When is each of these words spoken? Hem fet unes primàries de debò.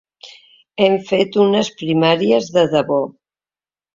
Hem 0.85 0.95
fet 1.09 1.35
unes 1.43 1.69
primàries 1.83 2.49
de 2.57 2.63
debò. 2.75 3.01